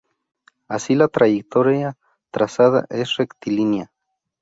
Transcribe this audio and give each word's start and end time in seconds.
Así, 0.67 0.95
la 0.95 1.09
trayectoria 1.09 1.95
trazada 2.31 2.87
es 2.89 3.17
rectilínea. 3.17 3.91